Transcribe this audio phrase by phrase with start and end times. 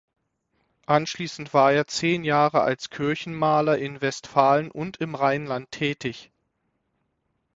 [0.87, 6.31] Anschließend war er zehn Jahre als Kirchenmaler in Westfalen und im Rheinland tätig.